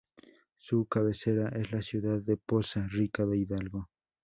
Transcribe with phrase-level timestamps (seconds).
[0.57, 3.87] Su cabecera es la ciudad de Poza Rica de Hidalgo.